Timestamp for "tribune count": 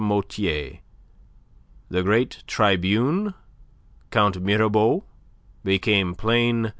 2.47-4.41